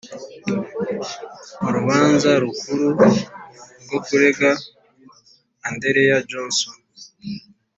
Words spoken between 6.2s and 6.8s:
johnson